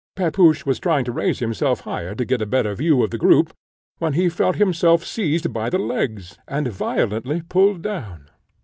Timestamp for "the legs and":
5.69-6.67